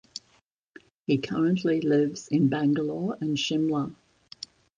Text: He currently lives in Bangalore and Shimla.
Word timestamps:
He 1.05 1.19
currently 1.19 1.79
lives 1.79 2.27
in 2.29 2.47
Bangalore 2.47 3.19
and 3.21 3.37
Shimla. 3.37 3.93